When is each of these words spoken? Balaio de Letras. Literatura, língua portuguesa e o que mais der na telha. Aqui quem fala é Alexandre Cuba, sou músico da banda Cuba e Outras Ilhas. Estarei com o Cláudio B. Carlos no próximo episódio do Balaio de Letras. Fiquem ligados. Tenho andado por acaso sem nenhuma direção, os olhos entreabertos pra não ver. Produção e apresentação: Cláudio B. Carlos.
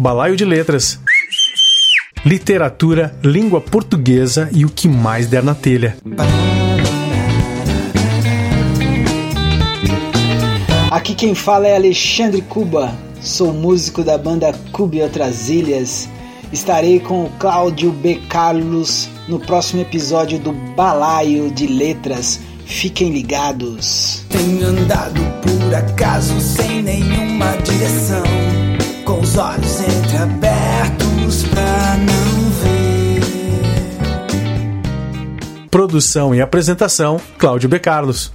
Balaio 0.00 0.34
de 0.34 0.46
Letras. 0.46 0.98
Literatura, 2.24 3.14
língua 3.22 3.60
portuguesa 3.60 4.48
e 4.50 4.64
o 4.64 4.70
que 4.70 4.88
mais 4.88 5.26
der 5.26 5.42
na 5.42 5.54
telha. 5.54 5.94
Aqui 10.90 11.14
quem 11.14 11.34
fala 11.34 11.68
é 11.68 11.76
Alexandre 11.76 12.40
Cuba, 12.40 12.96
sou 13.20 13.52
músico 13.52 14.02
da 14.02 14.16
banda 14.16 14.54
Cuba 14.72 14.96
e 14.96 15.02
Outras 15.02 15.50
Ilhas. 15.50 16.08
Estarei 16.50 16.98
com 16.98 17.24
o 17.24 17.30
Cláudio 17.38 17.92
B. 17.92 18.22
Carlos 18.26 19.06
no 19.28 19.38
próximo 19.38 19.82
episódio 19.82 20.38
do 20.38 20.52
Balaio 20.74 21.50
de 21.50 21.66
Letras. 21.66 22.40
Fiquem 22.64 23.10
ligados. 23.10 24.24
Tenho 24.30 24.66
andado 24.66 25.20
por 25.42 25.74
acaso 25.74 26.40
sem 26.40 26.82
nenhuma 26.82 27.54
direção, 27.58 28.22
os 29.30 29.38
olhos 29.38 29.80
entreabertos 29.80 31.44
pra 31.44 31.96
não 31.98 32.50
ver. 32.62 33.20
Produção 35.70 36.34
e 36.34 36.40
apresentação: 36.40 37.20
Cláudio 37.38 37.68
B. 37.68 37.78
Carlos. 37.78 38.32